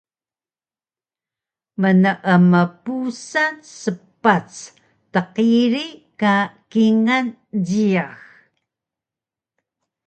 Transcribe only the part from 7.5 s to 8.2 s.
jiyax